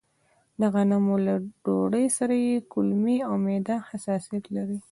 د 0.59 0.61
غنمو 0.73 1.15
له 1.25 1.35
ډوډۍ 1.63 2.05
سره 2.17 2.35
يې 2.47 2.55
کولمې 2.71 3.17
او 3.27 3.33
معده 3.45 3.75
حساسيت 3.89 4.43
لري. 4.55 4.77